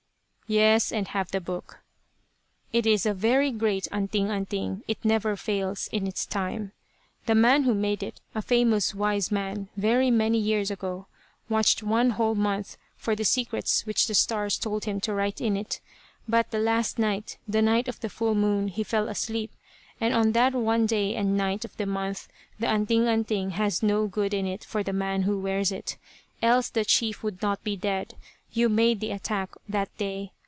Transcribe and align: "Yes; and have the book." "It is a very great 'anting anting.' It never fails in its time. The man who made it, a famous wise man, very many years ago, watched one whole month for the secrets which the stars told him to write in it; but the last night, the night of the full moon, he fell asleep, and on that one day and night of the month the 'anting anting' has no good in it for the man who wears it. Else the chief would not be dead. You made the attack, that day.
"Yes; 0.47 0.91
and 0.91 1.07
have 1.07 1.31
the 1.31 1.39
book." 1.39 1.79
"It 2.73 2.85
is 2.85 3.05
a 3.05 3.13
very 3.13 3.51
great 3.51 3.87
'anting 3.89 4.29
anting.' 4.29 4.83
It 4.85 4.97
never 5.05 5.37
fails 5.37 5.87
in 5.93 6.05
its 6.05 6.25
time. 6.25 6.73
The 7.25 7.35
man 7.35 7.63
who 7.63 7.73
made 7.73 8.03
it, 8.03 8.19
a 8.35 8.41
famous 8.41 8.93
wise 8.93 9.31
man, 9.31 9.69
very 9.77 10.11
many 10.11 10.37
years 10.39 10.69
ago, 10.69 11.07
watched 11.47 11.83
one 11.83 12.09
whole 12.09 12.35
month 12.35 12.75
for 12.97 13.15
the 13.15 13.23
secrets 13.23 13.85
which 13.85 14.07
the 14.07 14.13
stars 14.13 14.57
told 14.59 14.83
him 14.83 14.99
to 14.99 15.13
write 15.13 15.39
in 15.39 15.55
it; 15.55 15.79
but 16.27 16.51
the 16.51 16.59
last 16.59 16.99
night, 16.99 17.37
the 17.47 17.61
night 17.61 17.87
of 17.87 18.01
the 18.01 18.09
full 18.09 18.35
moon, 18.35 18.67
he 18.67 18.83
fell 18.83 19.07
asleep, 19.07 19.51
and 20.01 20.13
on 20.13 20.33
that 20.33 20.51
one 20.53 20.85
day 20.85 21.15
and 21.15 21.37
night 21.37 21.63
of 21.63 21.77
the 21.77 21.85
month 21.85 22.27
the 22.59 22.67
'anting 22.67 23.07
anting' 23.07 23.51
has 23.51 23.81
no 23.81 24.05
good 24.05 24.33
in 24.33 24.45
it 24.45 24.65
for 24.65 24.83
the 24.83 24.91
man 24.91 25.21
who 25.21 25.39
wears 25.39 25.71
it. 25.71 25.95
Else 26.41 26.69
the 26.71 26.83
chief 26.83 27.23
would 27.23 27.41
not 27.41 27.63
be 27.63 27.77
dead. 27.77 28.15
You 28.51 28.67
made 28.67 28.99
the 28.99 29.11
attack, 29.11 29.51
that 29.69 29.97
day. 29.97 30.33